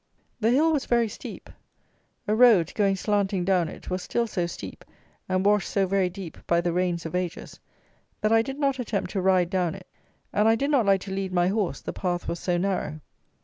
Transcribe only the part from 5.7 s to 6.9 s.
very deep, by the